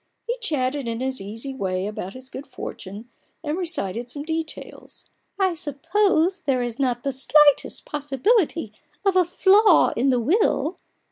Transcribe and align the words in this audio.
He 0.25 0.35
chatted 0.39 0.87
in 0.87 0.99
his 0.99 1.21
easy 1.21 1.53
way 1.53 1.85
about 1.85 2.13
his 2.13 2.27
good 2.31 2.47
fortune, 2.47 3.07
and 3.43 3.55
recited 3.55 4.09
some 4.09 4.23
details." 4.23 5.11
I 5.39 5.53
suppose 5.53 6.41
there 6.41 6.63
is 6.63 6.79
not 6.79 7.03
the 7.03 7.11
slightest 7.13 7.85
possibility 7.85 8.73
of 9.05 9.15
a 9.15 9.23
flaw 9.23 9.93
in 9.95 10.09
the 10.09 10.19
will 10.19 10.79